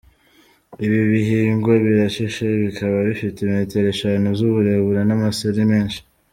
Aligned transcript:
ibi 0.85 0.99
bihingwa 1.11 1.73
birashishe, 1.83 2.45
bikaba 2.63 2.97
bifite 3.09 3.39
metero 3.53 3.87
eshanu 3.93 4.27
z'uburebure 4.37 5.01
n'amaseri 5.05 5.63
menshi". 5.73 5.99